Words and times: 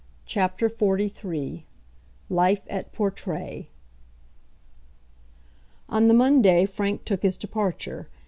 CHAPTER 0.25 0.67
XLIII 0.67 1.67
Life 2.27 2.63
at 2.71 2.91
Portray 2.91 3.69
On 5.89 6.07
the 6.07 6.13
Monday 6.15 6.65
Frank 6.65 7.05
took 7.05 7.21
his 7.21 7.37
departure. 7.37 8.09